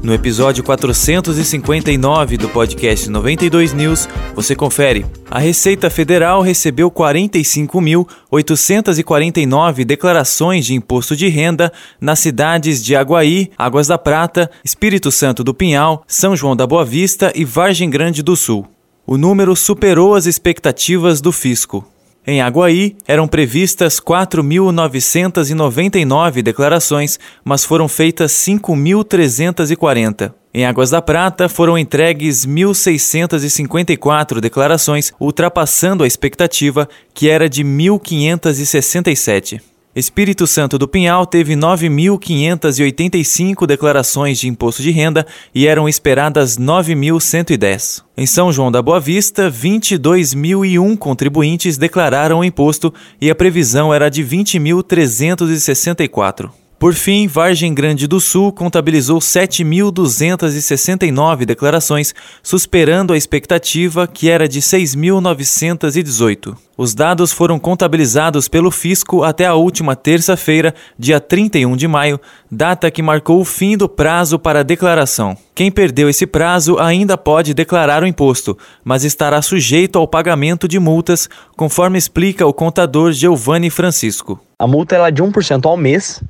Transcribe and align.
No 0.00 0.14
episódio 0.14 0.62
459 0.62 2.36
do 2.36 2.48
podcast 2.48 3.10
92 3.10 3.72
News, 3.72 4.08
você 4.32 4.54
confere. 4.54 5.04
A 5.28 5.40
Receita 5.40 5.90
Federal 5.90 6.40
recebeu 6.40 6.88
45.849 6.88 9.84
declarações 9.84 10.64
de 10.64 10.74
imposto 10.74 11.16
de 11.16 11.26
renda 11.28 11.72
nas 12.00 12.20
cidades 12.20 12.80
de 12.82 12.94
Aguaí, 12.94 13.50
Águas 13.58 13.88
da 13.88 13.98
Prata, 13.98 14.48
Espírito 14.64 15.10
Santo 15.10 15.42
do 15.42 15.52
Pinhal, 15.52 16.04
São 16.06 16.36
João 16.36 16.54
da 16.54 16.64
Boa 16.66 16.84
Vista 16.84 17.32
e 17.34 17.44
Vargem 17.44 17.90
Grande 17.90 18.22
do 18.22 18.36
Sul. 18.36 18.68
O 19.04 19.18
número 19.18 19.56
superou 19.56 20.14
as 20.14 20.26
expectativas 20.26 21.20
do 21.20 21.32
fisco. 21.32 21.84
Em 22.30 22.42
Aguaí, 22.42 22.94
eram 23.06 23.26
previstas 23.26 23.98
4.999 23.98 26.42
declarações, 26.42 27.18
mas 27.42 27.64
foram 27.64 27.88
feitas 27.88 28.32
5.340. 28.32 30.34
Em 30.52 30.66
Águas 30.66 30.90
da 30.90 31.00
Prata, 31.00 31.48
foram 31.48 31.78
entregues 31.78 32.44
1.654 32.44 34.40
declarações, 34.40 35.10
ultrapassando 35.18 36.04
a 36.04 36.06
expectativa, 36.06 36.86
que 37.14 37.30
era 37.30 37.48
de 37.48 37.64
1.567. 37.64 39.62
Espírito 39.96 40.46
Santo 40.46 40.78
do 40.78 40.86
Pinhal 40.86 41.24
teve 41.24 41.56
9.585 41.56 43.66
declarações 43.66 44.38
de 44.38 44.46
imposto 44.46 44.82
de 44.82 44.90
renda 44.90 45.26
e 45.54 45.66
eram 45.66 45.88
esperadas 45.88 46.58
9.110. 46.58 48.02
Em 48.16 48.26
São 48.26 48.52
João 48.52 48.70
da 48.70 48.82
Boa 48.82 49.00
Vista, 49.00 49.50
22.001 49.50 50.98
contribuintes 50.98 51.78
declararam 51.78 52.40
o 52.40 52.44
imposto 52.44 52.92
e 53.20 53.30
a 53.30 53.34
previsão 53.34 53.92
era 53.92 54.08
de 54.10 54.22
20.364. 54.22 56.50
Por 56.78 56.94
fim, 56.94 57.26
Vargem 57.26 57.74
Grande 57.74 58.06
do 58.06 58.20
Sul 58.20 58.52
contabilizou 58.52 59.18
7.269 59.18 61.44
declarações, 61.44 62.14
superando 62.40 63.12
a 63.12 63.16
expectativa, 63.16 64.06
que 64.06 64.30
era 64.30 64.48
de 64.48 64.60
6.918. 64.60 66.56
Os 66.76 66.94
dados 66.94 67.32
foram 67.32 67.58
contabilizados 67.58 68.46
pelo 68.46 68.70
fisco 68.70 69.24
até 69.24 69.44
a 69.44 69.54
última 69.54 69.96
terça-feira, 69.96 70.72
dia 70.96 71.18
31 71.18 71.76
de 71.76 71.88
maio, 71.88 72.20
data 72.48 72.92
que 72.92 73.02
marcou 73.02 73.40
o 73.40 73.44
fim 73.44 73.76
do 73.76 73.88
prazo 73.88 74.38
para 74.38 74.60
a 74.60 74.62
declaração. 74.62 75.36
Quem 75.56 75.72
perdeu 75.72 76.08
esse 76.08 76.28
prazo 76.28 76.78
ainda 76.78 77.18
pode 77.18 77.54
declarar 77.54 78.04
o 78.04 78.06
imposto, 78.06 78.56
mas 78.84 79.02
estará 79.02 79.42
sujeito 79.42 79.98
ao 79.98 80.06
pagamento 80.06 80.68
de 80.68 80.78
multas, 80.78 81.28
conforme 81.56 81.98
explica 81.98 82.46
o 82.46 82.54
contador 82.54 83.10
Giovanni 83.10 83.68
Francisco. 83.68 84.38
A 84.56 84.68
multa 84.68 84.94
é 84.94 85.10
de 85.10 85.20
1% 85.20 85.66
ao 85.66 85.76
mês 85.76 86.22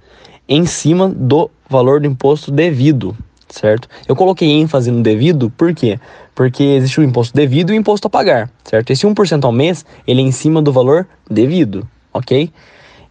em 0.49 0.65
cima 0.65 1.09
do 1.09 1.51
valor 1.69 2.01
do 2.01 2.07
imposto 2.07 2.51
devido, 2.51 3.15
certo? 3.49 3.87
Eu 4.07 4.17
coloquei 4.17 4.49
ênfase 4.49 4.91
no 4.91 5.03
devido, 5.03 5.51
por 5.51 5.75
quê? 5.75 6.01
Porque 6.35 6.63
existe 6.63 7.01
o 7.01 7.03
imposto 7.03 7.35
devido 7.35 7.71
e 7.71 7.77
o 7.77 7.77
imposto 7.77 8.07
a 8.07 8.11
pagar, 8.11 8.51
certo? 8.65 8.91
Esse 8.91 9.07
1% 9.07 9.45
ao 9.45 9.53
mês, 9.53 9.85
ele 10.07 10.23
é 10.23 10.25
em 10.25 10.33
cima 10.33 10.63
do 10.63 10.73
valor 10.73 11.07
devido, 11.31 11.87
ok? 12.13 12.51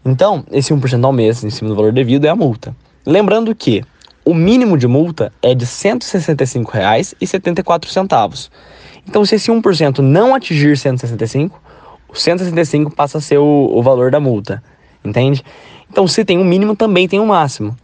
Então, 0.03 0.43
esse 0.51 0.73
1% 0.73 1.03
ao 1.03 1.13
mês 1.13 1.43
em 1.43 1.49
cima 1.49 1.69
do 1.69 1.75
valor 1.75 1.91
devido 1.91 2.25
é 2.25 2.29
a 2.29 2.35
multa. 2.35 2.75
Lembrando 3.05 3.53
que 3.53 3.83
o 4.25 4.33
mínimo 4.33 4.75
de 4.77 4.87
multa 4.87 5.31
é 5.41 5.53
de 5.53 5.65
R$ 5.65 5.71
165,74. 5.71 8.49
Então, 9.07 9.23
se 9.25 9.35
esse 9.35 9.51
1% 9.51 9.99
não 9.99 10.33
atingir 10.35 10.77
165, 10.77 11.61
o 12.09 12.15
165 12.15 12.93
passa 12.93 13.19
a 13.19 13.21
ser 13.21 13.37
o, 13.37 13.69
o 13.73 13.81
valor 13.81 14.11
da 14.11 14.19
multa, 14.19 14.61
entende? 15.03 15.43
Então, 15.89 16.07
se 16.07 16.23
tem 16.23 16.37
um 16.37 16.45
mínimo, 16.45 16.75
também 16.75 17.07
tem 17.07 17.19
um 17.19 17.27
máximo. 17.27 17.75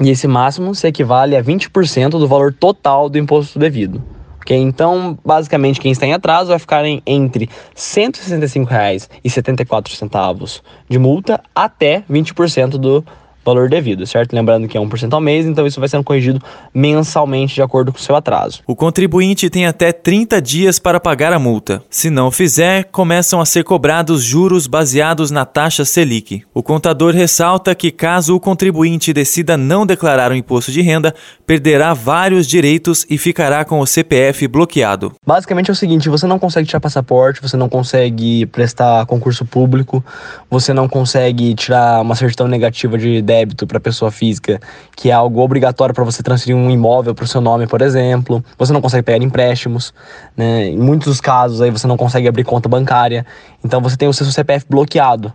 E 0.00 0.10
esse 0.10 0.28
máximo 0.28 0.74
se 0.74 0.86
equivale 0.86 1.34
a 1.36 1.42
20% 1.42 2.10
do 2.10 2.28
valor 2.28 2.52
total 2.52 3.08
do 3.08 3.16
imposto 3.18 3.58
devido. 3.58 4.02
Okay? 4.40 4.58
Então, 4.58 5.18
basicamente, 5.24 5.80
quem 5.80 5.90
está 5.90 6.06
em 6.06 6.12
atraso 6.12 6.50
vai 6.50 6.58
ficar 6.58 6.84
em, 6.84 7.02
entre 7.06 7.46
R$ 7.46 7.50
165,74 7.74 10.60
de 10.88 10.98
multa 10.98 11.42
até 11.54 12.04
20% 12.10 12.78
do 12.78 13.02
valor 13.46 13.68
devido, 13.68 14.06
certo? 14.06 14.32
Lembrando 14.32 14.66
que 14.66 14.76
é 14.76 14.80
1% 14.80 15.12
ao 15.12 15.20
mês, 15.20 15.46
então 15.46 15.66
isso 15.66 15.78
vai 15.80 15.88
sendo 15.88 16.04
corrigido 16.04 16.42
mensalmente 16.74 17.54
de 17.54 17.62
acordo 17.62 17.92
com 17.92 17.98
o 17.98 18.02
seu 18.02 18.16
atraso. 18.16 18.60
O 18.66 18.74
contribuinte 18.74 19.48
tem 19.48 19.66
até 19.66 19.92
30 19.92 20.42
dias 20.42 20.78
para 20.78 20.98
pagar 20.98 21.32
a 21.32 21.38
multa. 21.38 21.82
Se 21.88 22.10
não 22.10 22.30
fizer, 22.30 22.84
começam 22.84 23.40
a 23.40 23.46
ser 23.46 23.64
cobrados 23.64 24.22
juros 24.22 24.66
baseados 24.66 25.30
na 25.30 25.44
taxa 25.44 25.84
Selic. 25.84 26.42
O 26.52 26.62
contador 26.62 27.14
ressalta 27.14 27.74
que 27.74 27.90
caso 27.90 28.34
o 28.34 28.40
contribuinte 28.40 29.12
decida 29.12 29.56
não 29.56 29.86
declarar 29.86 30.32
o 30.32 30.34
imposto 30.34 30.72
de 30.72 30.82
renda, 30.82 31.14
perderá 31.46 31.94
vários 31.94 32.46
direitos 32.46 33.06
e 33.08 33.16
ficará 33.16 33.64
com 33.64 33.80
o 33.80 33.86
CPF 33.86 34.48
bloqueado. 34.48 35.12
Basicamente 35.24 35.70
é 35.70 35.72
o 35.72 35.76
seguinte, 35.76 36.08
você 36.08 36.26
não 36.26 36.38
consegue 36.38 36.66
tirar 36.66 36.80
passaporte, 36.80 37.40
você 37.40 37.56
não 37.56 37.68
consegue 37.68 38.46
prestar 38.46 39.06
concurso 39.06 39.44
público, 39.44 40.04
você 40.50 40.72
não 40.72 40.88
consegue 40.88 41.54
tirar 41.54 42.00
uma 42.00 42.14
certidão 42.14 42.48
negativa 42.48 42.98
de 42.98 43.22
débito 43.36 43.66
para 43.66 43.78
pessoa 43.78 44.10
física, 44.10 44.60
que 44.96 45.10
é 45.10 45.12
algo 45.12 45.40
obrigatório 45.40 45.94
para 45.94 46.04
você 46.04 46.22
transferir 46.22 46.56
um 46.56 46.70
imóvel 46.70 47.14
para 47.14 47.24
o 47.24 47.28
seu 47.28 47.40
nome, 47.40 47.66
por 47.66 47.82
exemplo. 47.82 48.42
Você 48.58 48.72
não 48.72 48.80
consegue 48.80 49.02
pegar 49.02 49.22
empréstimos, 49.22 49.92
né? 50.36 50.68
Em 50.68 50.78
muitos 50.78 51.08
dos 51.08 51.20
casos 51.20 51.60
aí 51.60 51.70
você 51.70 51.86
não 51.86 51.96
consegue 51.96 52.26
abrir 52.26 52.44
conta 52.44 52.68
bancária. 52.68 53.26
Então 53.62 53.80
você 53.80 53.96
tem 53.96 54.08
o 54.08 54.12
seu 54.12 54.26
CPF 54.26 54.66
bloqueado 54.68 55.32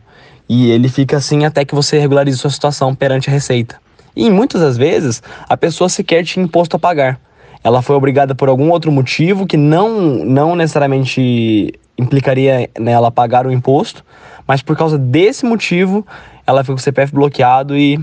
e 0.50 0.72
ele 0.72 0.90
fica 0.90 1.18
assim 1.18 1.46
até 1.46 1.64
que 1.64 1.76
você 1.76 2.00
regularize 2.00 2.38
sua 2.38 2.50
situação 2.50 2.96
perante 2.96 3.30
a 3.30 3.34
Receita. 3.34 3.76
E 4.16 4.30
muitas 4.30 4.62
das 4.62 4.78
vezes 4.78 5.22
a 5.48 5.56
pessoa 5.56 5.88
sequer 5.88 6.24
tinha 6.24 6.44
imposto 6.44 6.76
a 6.76 6.80
pagar. 6.80 7.20
Ela 7.64 7.82
foi 7.82 7.96
obrigada 7.96 8.34
por 8.34 8.50
algum 8.50 8.72
outro 8.72 8.92
motivo 8.92 9.46
que 9.46 9.56
não, 9.56 10.02
não 10.26 10.56
necessariamente 10.56 11.74
implicaria 11.98 12.70
nela 12.80 13.12
pagar 13.12 13.46
o 13.46 13.52
imposto, 13.52 14.04
mas 14.48 14.62
por 14.62 14.76
causa 14.76 14.98
desse 14.98 15.46
motivo 15.46 16.06
ela 16.46 16.64
fica 16.64 16.74
com 16.74 16.80
o 16.80 16.84
CPF 16.84 17.14
bloqueado 17.14 17.78
e 17.78 18.00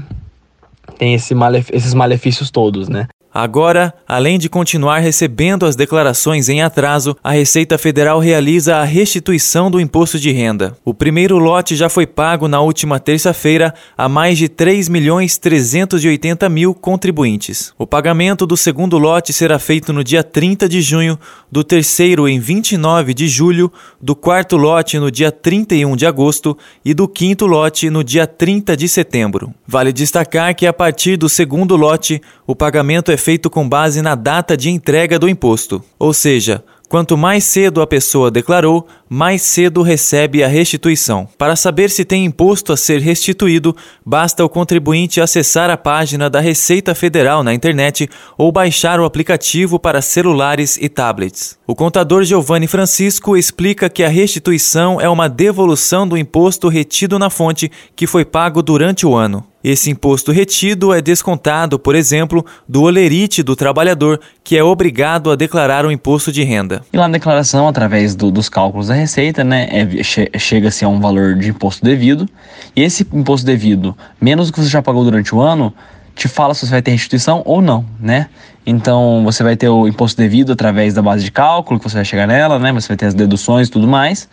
tem 0.97 1.15
esse 1.15 1.35
malef 1.35 1.71
esses 1.73 1.95
malefícios 1.95 2.51
todos, 2.51 2.89
né? 2.89 3.09
Agora, 3.33 3.95
além 4.07 4.39
de 4.39 4.49
continuar 4.49 4.99
recebendo 4.99 5.67
as 5.67 5.77
declarações 5.77 6.49
em 6.49 6.63
atraso, 6.63 7.17
a 7.23 7.33
Receita 7.33 7.77
Federal 7.77 8.19
realiza 8.19 8.77
a 8.77 8.85
restituição 8.85 9.71
do 9.71 9.81
imposto 9.81 10.19
de 10.19 10.31
renda. 10.31 10.77
O 10.85 10.95
primeiro 10.95 11.39
lote 11.39 11.77
já 11.77 11.89
foi 11.89 12.07
pago 12.07 12.49
na 12.49 12.61
última 12.61 12.99
terça-feira 12.99 13.75
a 13.97 14.09
mais 14.09 14.39
de 14.39 14.49
3 14.49 14.89
milhões 14.89 15.37
380 15.37 16.49
mil 16.49 16.75
contribuintes. 16.75 17.73
O 17.79 17.87
pagamento 17.87 18.47
do 18.47 18.57
segundo 18.57 18.99
lote 18.99 19.33
será 19.33 19.59
feito 19.59 19.93
no 19.93 20.03
dia 20.03 20.25
30 20.25 20.69
de 20.69 20.81
junho, 20.81 21.19
do 21.51 21.63
terceiro 21.63 22.29
em 22.29 22.41
29 22.41 23.13
de 23.13 23.29
julho, 23.29 23.71
do 24.01 24.17
quarto 24.17 24.57
lote 24.57 24.99
no 24.99 25.11
dia 25.11 25.31
31 25.31 25.97
de 25.97 26.07
agosto 26.07 26.57
e 26.85 26.95
do 26.95 27.07
quinto 27.07 27.47
lote 27.47 27.91
no 27.91 28.03
dia 28.03 28.27
30 28.27 28.77
de 28.77 28.89
setembro. 28.89 29.55
Vale 29.71 29.93
destacar 29.93 30.57
que 30.57 30.67
a 30.67 30.73
partir 30.73 31.19
do 31.19 31.29
segundo 31.29 31.77
lote, 31.77 32.23
o 32.47 32.57
pagamento 32.57 33.13
é 33.13 33.19
feito 33.19 33.51
com 33.51 33.69
base 33.69 34.01
na 34.01 34.15
data 34.15 34.57
de 34.57 34.71
entrega 34.71 35.19
do 35.19 35.29
imposto, 35.29 35.85
ou 35.99 36.15
seja, 36.15 36.65
Quanto 36.89 37.19
mais 37.19 37.45
cedo 37.45 37.83
a 37.83 37.87
pessoa 37.87 38.31
declarou, 38.31 38.87
mais 39.11 39.43
cedo 39.43 39.83
recebe 39.83 40.43
a 40.43 40.49
restituição. 40.49 41.29
Para 41.37 41.55
saber 41.55 41.91
se 41.91 42.03
tem 42.03 42.25
imposto 42.25 42.73
a 42.73 42.79
ser 42.79 42.99
restituído, 43.03 43.77
basta 44.05 44.43
o 44.43 44.49
contribuinte 44.49 45.21
acessar 45.21 45.69
a 45.69 45.77
página 45.77 46.31
da 46.31 46.41
Receita 46.41 46.95
Federal 46.95 47.45
na 47.45 47.53
internet 47.53 48.09
ou 48.39 48.51
baixar 48.51 48.99
o 49.01 49.05
aplicativo 49.05 49.79
para 49.79 50.01
celulares 50.01 50.79
e 50.81 50.89
tablets. 50.89 51.59
O 51.67 51.75
contador 51.75 52.25
Giovanni 52.25 52.67
Francisco 52.67 53.37
explica 53.37 53.91
que 53.91 54.03
a 54.03 54.09
restituição 54.09 54.99
é 54.99 55.11
uma 55.11 55.29
devolução 55.29 56.09
do 56.09 56.17
imposto 56.17 56.69
retido 56.69 57.19
na 57.19 57.29
fonte 57.29 57.71
que 57.95 58.07
foi 58.07 58.25
pago 58.25 58.63
durante 58.63 59.05
o 59.05 59.15
ano. 59.15 59.45
Esse 59.71 59.91
imposto 59.91 60.33
retido 60.33 60.95
é 60.95 61.03
descontado, 61.03 61.79
por 61.79 61.95
exemplo, 61.95 62.43
do 62.67 62.85
olerite 62.85 63.43
do 63.43 63.55
trabalhador, 63.55 64.19
que 64.43 64.57
é 64.57 64.65
obrigado 64.65 65.31
a 65.31 65.37
declarar 65.37 65.85
o 65.85 65.93
imposto 65.93 66.33
de 66.33 66.43
renda. 66.43 66.81
E 66.91 66.97
lá 66.97 67.07
na 67.07 67.13
declaração, 67.13 67.69
através 67.69 68.15
do, 68.15 68.31
dos 68.31 68.49
cálculos 68.49 68.87
da 68.87 68.95
Receita, 68.95 69.45
né, 69.45 69.69
é, 69.71 70.03
che, 70.03 70.31
chega-se 70.39 70.87
a 70.87 70.89
um 70.89 70.99
valor 70.99 71.35
de 71.35 71.51
imposto 71.51 71.85
devido, 71.85 72.27
e 72.75 72.83
esse 72.83 73.07
imposto 73.13 73.45
devido, 73.45 73.95
menos 74.19 74.47
do 74.47 74.55
que 74.55 74.61
você 74.63 74.71
já 74.71 74.81
pagou 74.81 75.05
durante 75.05 75.35
o 75.35 75.41
ano, 75.43 75.75
te 76.15 76.29
fala 76.29 76.55
se 76.55 76.65
você 76.65 76.73
vai 76.73 76.81
ter 76.81 76.93
restituição 76.93 77.43
ou 77.45 77.61
não, 77.61 77.85
né? 78.01 78.31
Então 78.65 79.23
você 79.23 79.43
vai 79.43 79.55
ter 79.55 79.69
o 79.69 79.87
imposto 79.87 80.17
devido 80.17 80.51
através 80.51 80.95
da 80.95 81.03
base 81.03 81.23
de 81.23 81.31
cálculo, 81.31 81.79
que 81.79 81.87
você 81.87 81.97
vai 81.97 82.07
chegar 82.07 82.27
nela, 82.27 82.59
né? 82.59 82.73
Você 82.73 82.89
vai 82.89 82.97
ter 82.97 83.05
as 83.05 83.13
deduções 83.13 83.69
e 83.69 83.71
tudo 83.71 83.87
mais. 83.87 84.31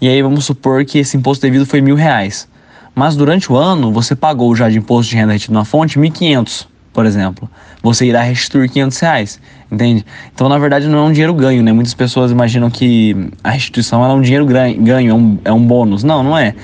E 0.00 0.08
aí 0.08 0.20
vamos 0.20 0.44
supor 0.44 0.84
que 0.84 0.98
esse 0.98 1.16
imposto 1.16 1.40
devido 1.40 1.64
foi 1.64 1.80
mil 1.80 1.94
reais 1.94 2.50
Mas 2.94 3.16
durante 3.16 3.50
o 3.50 3.56
ano, 3.56 3.90
você 3.90 4.14
pagou 4.14 4.54
já 4.54 4.68
de 4.68 4.78
imposto 4.78 5.10
de 5.10 5.16
renda 5.16 5.32
retido 5.32 5.54
na 5.54 5.64
fonte 5.64 5.98
1.500, 5.98 6.66
por 6.92 7.06
exemplo. 7.06 7.48
Você 7.82 8.06
irá 8.06 8.22
restituir 8.22 8.70
500 8.70 8.98
reais, 9.00 9.40
entende? 9.70 10.04
Então, 10.34 10.48
na 10.48 10.58
verdade, 10.58 10.86
não 10.88 10.98
é 10.98 11.02
um 11.02 11.12
dinheiro 11.12 11.32
ganho, 11.32 11.62
né? 11.62 11.72
Muitas 11.72 11.94
pessoas 11.94 12.30
imaginam 12.30 12.70
que 12.70 13.30
a 13.42 13.50
restituição 13.50 14.04
é 14.04 14.12
um 14.12 14.20
dinheiro 14.20 14.44
ganho, 14.44 15.10
é 15.10 15.14
um, 15.14 15.38
é 15.44 15.52
um 15.52 15.66
bônus. 15.66 16.04
Não, 16.04 16.22
não 16.22 16.36
é. 16.36 16.54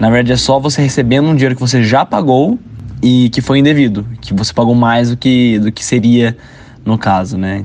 Na 0.00 0.08
verdade, 0.08 0.32
é 0.32 0.36
só 0.36 0.58
você 0.58 0.80
recebendo 0.82 1.28
um 1.28 1.34
dinheiro 1.34 1.54
que 1.54 1.60
você 1.60 1.82
já 1.82 2.04
pagou 2.04 2.58
e 3.02 3.28
que 3.30 3.40
foi 3.40 3.58
indevido, 3.58 4.06
que 4.20 4.32
você 4.32 4.52
pagou 4.52 4.74
mais 4.74 5.10
do 5.10 5.16
que, 5.16 5.58
do 5.58 5.70
que 5.70 5.84
seria 5.84 6.36
no 6.84 6.96
caso, 6.96 7.36
né? 7.36 7.64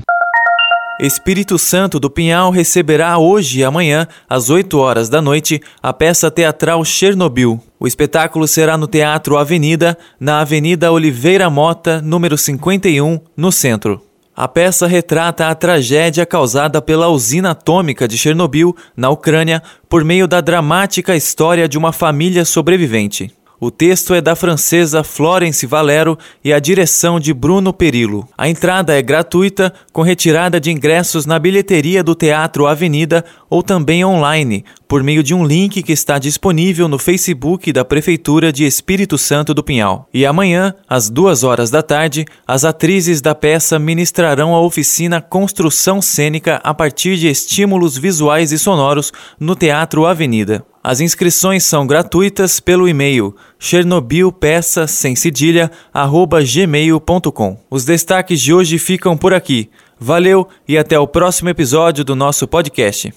Espírito 1.01 1.57
Santo 1.57 1.99
do 1.99 2.11
Pinhal 2.11 2.51
receberá 2.51 3.17
hoje 3.17 3.59
e 3.59 3.63
amanhã, 3.63 4.07
às 4.29 4.51
8 4.51 4.77
horas 4.77 5.09
da 5.09 5.19
noite, 5.19 5.59
a 5.81 5.91
peça 5.91 6.29
teatral 6.29 6.85
Chernobyl. 6.85 7.59
O 7.79 7.87
espetáculo 7.87 8.47
será 8.47 8.77
no 8.77 8.85
Teatro 8.85 9.35
Avenida, 9.35 9.97
na 10.19 10.41
Avenida 10.41 10.91
Oliveira 10.91 11.49
Mota, 11.49 11.99
número 12.03 12.37
51, 12.37 13.19
no 13.35 13.51
centro. 13.51 13.99
A 14.35 14.47
peça 14.47 14.85
retrata 14.85 15.47
a 15.47 15.55
tragédia 15.55 16.23
causada 16.23 16.79
pela 16.79 17.07
usina 17.07 17.49
atômica 17.49 18.07
de 18.07 18.15
Chernobyl, 18.15 18.75
na 18.95 19.09
Ucrânia, 19.09 19.63
por 19.89 20.05
meio 20.05 20.27
da 20.27 20.39
dramática 20.39 21.15
história 21.15 21.67
de 21.67 21.79
uma 21.79 21.91
família 21.91 22.45
sobrevivente. 22.45 23.33
O 23.63 23.69
texto 23.69 24.15
é 24.15 24.19
da 24.19 24.35
francesa 24.35 25.03
Florence 25.03 25.67
Valero 25.67 26.17
e 26.43 26.51
a 26.51 26.57
direção 26.57 27.19
de 27.19 27.31
Bruno 27.31 27.71
Perillo. 27.71 28.27
A 28.35 28.49
entrada 28.49 28.97
é 28.97 29.03
gratuita, 29.03 29.71
com 29.93 30.01
retirada 30.01 30.59
de 30.59 30.71
ingressos 30.71 31.27
na 31.27 31.37
bilheteria 31.37 32.03
do 32.03 32.15
Teatro 32.15 32.65
Avenida 32.65 33.23
ou 33.47 33.61
também 33.61 34.03
online, 34.03 34.65
por 34.87 35.03
meio 35.03 35.21
de 35.21 35.35
um 35.35 35.45
link 35.45 35.83
que 35.83 35.91
está 35.91 36.17
disponível 36.17 36.87
no 36.87 36.97
Facebook 36.97 37.71
da 37.71 37.85
Prefeitura 37.85 38.51
de 38.51 38.65
Espírito 38.65 39.15
Santo 39.15 39.53
do 39.53 39.63
Pinhal. 39.63 40.09
E 40.11 40.25
amanhã, 40.25 40.73
às 40.89 41.07
duas 41.07 41.43
horas 41.43 41.69
da 41.69 41.83
tarde, 41.83 42.25
as 42.47 42.65
atrizes 42.65 43.21
da 43.21 43.35
peça 43.35 43.77
ministrarão 43.77 44.55
a 44.55 44.59
oficina 44.59 45.21
Construção 45.21 46.01
Cênica 46.01 46.59
a 46.63 46.73
partir 46.73 47.15
de 47.15 47.27
estímulos 47.27 47.95
visuais 47.95 48.51
e 48.51 48.57
sonoros 48.57 49.13
no 49.39 49.55
Teatro 49.55 50.07
Avenida. 50.07 50.65
As 50.83 50.99
inscrições 50.99 51.63
são 51.63 51.85
gratuitas 51.85 52.59
pelo 52.59 52.87
e-mail 52.87 53.35
chernobylpeça 53.59 54.87
sem 54.87 55.15
cedilha 55.15 55.69
gmail.com. 55.93 57.57
Os 57.69 57.85
destaques 57.85 58.41
de 58.41 58.51
hoje 58.51 58.79
ficam 58.79 59.15
por 59.15 59.33
aqui. 59.33 59.69
Valeu 59.99 60.47
e 60.67 60.77
até 60.77 60.97
o 60.97 61.05
próximo 61.05 61.49
episódio 61.49 62.03
do 62.03 62.15
nosso 62.15 62.47
podcast. 62.47 63.13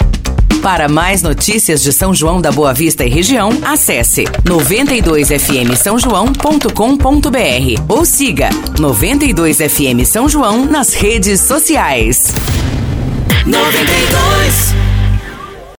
Para 0.61 0.89
mais 0.89 1.23
notícias 1.23 1.83
de 1.83 1.93
São 1.93 2.15
João 2.15 2.41
da 2.41 2.51
Boa 2.53 2.75
Vista 2.75 3.05
e 3.05 3.09
região, 3.09 3.51
acesse 3.65 4.25
92fm 4.45 5.75
São 5.77 5.99
João.com.br 5.99 6.69
ou 7.89 8.05
siga 8.05 8.51
92fm 8.79 10.05
São 10.05 10.29
João 10.29 10.65
nas 10.67 10.93
redes 10.93 11.41
sociais. 11.41 12.33
92 13.47 14.84